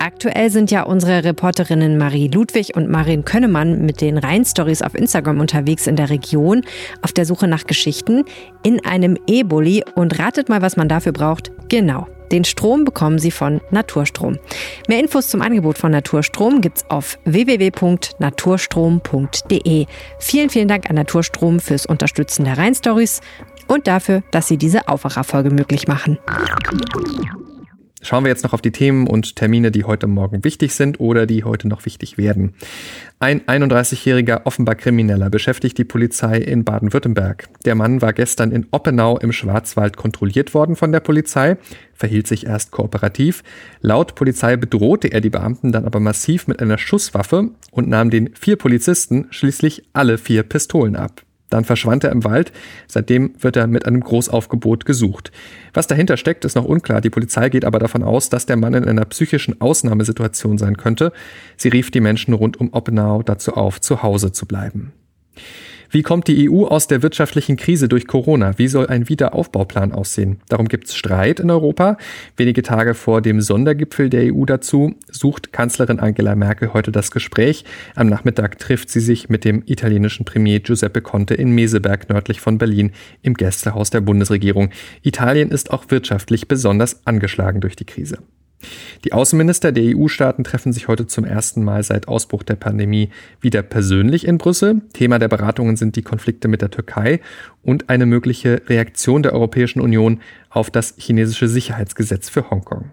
Aktuell 0.00 0.50
sind 0.50 0.72
ja 0.72 0.82
unsere 0.82 1.22
Reporterinnen 1.22 1.96
Marie 1.96 2.26
Ludwig 2.26 2.74
und 2.74 2.90
Marin 2.90 3.24
Könnemann 3.24 3.86
mit 3.86 4.00
den 4.00 4.18
Rhein-Stories 4.18 4.82
auf 4.82 4.96
Instagram 4.96 5.38
unterwegs 5.38 5.86
in 5.86 5.94
der 5.94 6.10
Region 6.10 6.62
auf 7.02 7.12
der 7.12 7.24
Suche 7.24 7.46
nach 7.46 7.64
Geschichten 7.66 8.24
in 8.64 8.84
einem 8.84 9.16
E-Bully 9.28 9.84
und 9.94 10.18
ratet 10.18 10.48
mal, 10.48 10.60
was 10.60 10.76
man 10.76 10.88
dafür 10.88 11.12
braucht. 11.12 11.52
Genau. 11.68 12.08
Den 12.34 12.44
Strom 12.44 12.84
bekommen 12.84 13.18
Sie 13.20 13.30
von 13.30 13.60
Naturstrom. 13.70 14.40
Mehr 14.88 14.98
Infos 14.98 15.28
zum 15.28 15.40
Angebot 15.40 15.78
von 15.78 15.92
Naturstrom 15.92 16.60
gibt's 16.60 16.84
auf 16.88 17.16
www.naturstrom.de. 17.24 19.86
Vielen, 20.18 20.50
vielen 20.50 20.66
Dank 20.66 20.90
an 20.90 20.96
Naturstrom 20.96 21.60
fürs 21.60 21.86
Unterstützen 21.86 22.44
der 22.44 22.58
Rhein-Stories 22.58 23.20
und 23.68 23.86
dafür, 23.86 24.24
dass 24.32 24.48
Sie 24.48 24.56
diese 24.56 24.88
Aufwacherfolge 24.88 25.50
möglich 25.50 25.86
machen. 25.86 26.18
Schauen 28.04 28.24
wir 28.24 28.28
jetzt 28.28 28.44
noch 28.44 28.52
auf 28.52 28.60
die 28.60 28.70
Themen 28.70 29.06
und 29.06 29.34
Termine, 29.34 29.70
die 29.70 29.84
heute 29.84 30.06
Morgen 30.06 30.44
wichtig 30.44 30.74
sind 30.74 31.00
oder 31.00 31.24
die 31.24 31.42
heute 31.42 31.68
noch 31.68 31.86
wichtig 31.86 32.18
werden. 32.18 32.54
Ein 33.18 33.40
31-jähriger 33.40 34.42
offenbar 34.44 34.74
Krimineller 34.74 35.30
beschäftigt 35.30 35.78
die 35.78 35.84
Polizei 35.84 36.36
in 36.36 36.64
Baden-Württemberg. 36.64 37.48
Der 37.64 37.74
Mann 37.74 38.02
war 38.02 38.12
gestern 38.12 38.52
in 38.52 38.66
Oppenau 38.72 39.16
im 39.16 39.32
Schwarzwald 39.32 39.96
kontrolliert 39.96 40.52
worden 40.52 40.76
von 40.76 40.92
der 40.92 41.00
Polizei, 41.00 41.56
verhielt 41.94 42.26
sich 42.26 42.44
erst 42.44 42.72
kooperativ. 42.72 43.42
Laut 43.80 44.14
Polizei 44.16 44.56
bedrohte 44.56 45.08
er 45.08 45.22
die 45.22 45.30
Beamten 45.30 45.72
dann 45.72 45.86
aber 45.86 45.98
massiv 45.98 46.46
mit 46.46 46.60
einer 46.60 46.76
Schusswaffe 46.76 47.52
und 47.70 47.88
nahm 47.88 48.10
den 48.10 48.34
vier 48.34 48.56
Polizisten 48.56 49.28
schließlich 49.30 49.84
alle 49.94 50.18
vier 50.18 50.42
Pistolen 50.42 50.94
ab. 50.94 51.22
Dann 51.50 51.64
verschwand 51.64 52.04
er 52.04 52.10
im 52.10 52.24
Wald. 52.24 52.52
Seitdem 52.88 53.34
wird 53.38 53.56
er 53.56 53.66
mit 53.66 53.86
einem 53.86 54.00
Großaufgebot 54.00 54.86
gesucht. 54.86 55.30
Was 55.72 55.86
dahinter 55.86 56.16
steckt, 56.16 56.44
ist 56.44 56.56
noch 56.56 56.64
unklar. 56.64 57.00
Die 57.00 57.10
Polizei 57.10 57.48
geht 57.48 57.64
aber 57.64 57.78
davon 57.78 58.02
aus, 58.02 58.28
dass 58.28 58.46
der 58.46 58.56
Mann 58.56 58.74
in 58.74 58.84
einer 58.84 59.04
psychischen 59.04 59.60
Ausnahmesituation 59.60 60.58
sein 60.58 60.76
könnte. 60.76 61.12
Sie 61.56 61.68
rief 61.68 61.90
die 61.90 62.00
Menschen 62.00 62.34
rund 62.34 62.58
um 62.58 62.72
Oppenau 62.72 63.22
dazu 63.22 63.54
auf, 63.54 63.80
zu 63.80 64.02
Hause 64.02 64.32
zu 64.32 64.46
bleiben. 64.46 64.92
Wie 65.90 66.02
kommt 66.02 66.28
die 66.28 66.50
EU 66.50 66.64
aus 66.64 66.86
der 66.86 67.02
wirtschaftlichen 67.02 67.56
Krise 67.56 67.88
durch 67.88 68.06
Corona? 68.06 68.58
Wie 68.58 68.68
soll 68.68 68.86
ein 68.86 69.08
Wiederaufbauplan 69.08 69.92
aussehen? 69.92 70.40
Darum 70.48 70.68
gibt 70.68 70.88
es 70.88 70.96
Streit 70.96 71.40
in 71.40 71.50
Europa. 71.50 71.96
Wenige 72.36 72.62
Tage 72.62 72.94
vor 72.94 73.22
dem 73.22 73.40
Sondergipfel 73.40 74.10
der 74.10 74.34
EU 74.34 74.44
dazu 74.44 74.94
sucht 75.10 75.52
Kanzlerin 75.52 76.00
Angela 76.00 76.34
Merkel 76.34 76.72
heute 76.72 76.92
das 76.92 77.10
Gespräch. 77.10 77.64
Am 77.94 78.08
Nachmittag 78.08 78.58
trifft 78.58 78.90
sie 78.90 79.00
sich 79.00 79.28
mit 79.28 79.44
dem 79.44 79.62
italienischen 79.66 80.24
Premier 80.24 80.60
Giuseppe 80.60 81.00
Conte 81.00 81.34
in 81.34 81.50
Meseberg 81.50 82.08
nördlich 82.08 82.40
von 82.40 82.58
Berlin 82.58 82.92
im 83.22 83.34
Gästehaus 83.34 83.90
der 83.90 84.00
Bundesregierung. 84.00 84.70
Italien 85.02 85.50
ist 85.50 85.70
auch 85.70 85.84
wirtschaftlich 85.88 86.48
besonders 86.48 87.06
angeschlagen 87.06 87.60
durch 87.60 87.76
die 87.76 87.86
Krise. 87.86 88.18
Die 89.04 89.12
Außenminister 89.12 89.72
der 89.72 89.96
EU-Staaten 89.96 90.44
treffen 90.44 90.72
sich 90.72 90.88
heute 90.88 91.06
zum 91.06 91.24
ersten 91.24 91.62
Mal 91.62 91.82
seit 91.82 92.08
Ausbruch 92.08 92.42
der 92.42 92.56
Pandemie 92.56 93.10
wieder 93.40 93.62
persönlich 93.62 94.26
in 94.26 94.38
Brüssel. 94.38 94.82
Thema 94.92 95.18
der 95.18 95.28
Beratungen 95.28 95.76
sind 95.76 95.96
die 95.96 96.02
Konflikte 96.02 96.48
mit 96.48 96.62
der 96.62 96.70
Türkei 96.70 97.20
und 97.62 97.90
eine 97.90 98.06
mögliche 98.06 98.62
Reaktion 98.66 99.22
der 99.22 99.32
Europäischen 99.32 99.80
Union 99.80 100.20
auf 100.50 100.70
das 100.70 100.94
chinesische 100.96 101.48
Sicherheitsgesetz 101.48 102.28
für 102.28 102.50
Hongkong. 102.50 102.90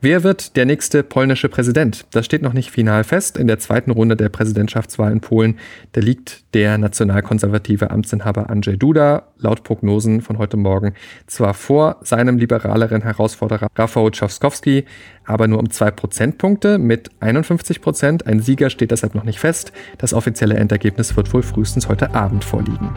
Wer 0.00 0.22
wird 0.22 0.54
der 0.54 0.64
nächste 0.64 1.02
polnische 1.02 1.48
Präsident? 1.48 2.06
Das 2.12 2.24
steht 2.24 2.42
noch 2.42 2.52
nicht 2.52 2.70
final 2.70 3.02
fest. 3.02 3.36
In 3.36 3.48
der 3.48 3.58
zweiten 3.58 3.90
Runde 3.90 4.14
der 4.14 4.28
Präsidentschaftswahl 4.28 5.10
in 5.10 5.20
Polen, 5.20 5.58
da 5.90 6.00
liegt 6.00 6.44
der 6.54 6.78
nationalkonservative 6.78 7.90
Amtsinhaber 7.90 8.48
Andrzej 8.48 8.76
Duda 8.76 9.24
laut 9.38 9.64
Prognosen 9.64 10.20
von 10.20 10.38
heute 10.38 10.56
Morgen 10.56 10.94
zwar 11.26 11.52
vor 11.52 11.96
seinem 12.02 12.38
liberaleren 12.38 13.02
Herausforderer 13.02 13.66
Rafał 13.74 14.10
Trzaskowski, 14.10 14.84
aber 15.24 15.48
nur 15.48 15.58
um 15.58 15.68
zwei 15.70 15.90
Prozentpunkte 15.90 16.78
mit 16.78 17.10
51 17.18 17.80
Prozent. 17.80 18.24
Ein 18.24 18.38
Sieger 18.38 18.70
steht 18.70 18.92
deshalb 18.92 19.16
noch 19.16 19.24
nicht 19.24 19.40
fest. 19.40 19.72
Das 19.98 20.14
offizielle 20.14 20.54
Endergebnis 20.54 21.16
wird 21.16 21.34
wohl 21.34 21.42
frühestens 21.42 21.88
heute 21.88 22.14
Abend 22.14 22.44
vorliegen. 22.44 22.90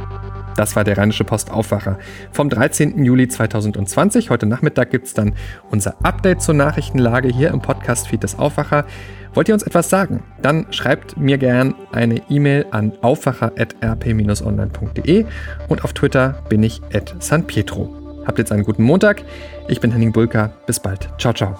Das 0.55 0.75
war 0.75 0.83
der 0.83 0.97
Rheinische 0.97 1.23
Post 1.23 1.51
Aufwacher 1.51 1.99
vom 2.31 2.49
13. 2.49 3.03
Juli 3.03 3.27
2020. 3.27 4.29
Heute 4.29 4.45
Nachmittag 4.45 4.91
gibt 4.91 5.07
es 5.07 5.13
dann 5.13 5.33
unser 5.69 5.95
Update 6.03 6.41
zur 6.41 6.55
Nachrichtenlage 6.55 7.29
hier 7.29 7.49
im 7.49 7.61
Podcast-Feed 7.61 8.23
des 8.23 8.37
Aufwacher. 8.37 8.85
Wollt 9.33 9.47
ihr 9.47 9.53
uns 9.53 9.63
etwas 9.63 9.89
sagen? 9.89 10.23
Dann 10.41 10.65
schreibt 10.71 11.15
mir 11.17 11.37
gern 11.37 11.73
eine 11.91 12.21
E-Mail 12.29 12.65
an 12.71 12.91
aufwacher.rp-online.de 13.01 15.25
und 15.69 15.83
auf 15.83 15.93
Twitter 15.93 16.43
bin 16.49 16.63
ich 16.63 16.81
at 16.93 17.15
San 17.19 17.47
Pietro. 17.47 17.95
Habt 18.25 18.39
jetzt 18.39 18.51
einen 18.51 18.63
guten 18.63 18.83
Montag. 18.83 19.23
Ich 19.67 19.79
bin 19.79 19.91
Henning 19.91 20.11
Bulka. 20.11 20.51
Bis 20.67 20.79
bald. 20.79 21.09
Ciao, 21.17 21.33
ciao. 21.33 21.55